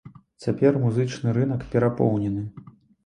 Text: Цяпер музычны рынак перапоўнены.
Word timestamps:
Цяпер 0.45 0.79
музычны 0.85 1.35
рынак 1.37 1.61
перапоўнены. 1.75 2.43